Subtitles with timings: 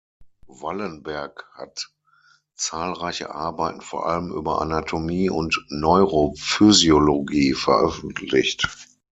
[0.47, 1.91] Wallenberg hat
[2.55, 8.67] zahlreiche Arbeiten vor allem über Anatomie und Neurophysiologie veröffentlicht.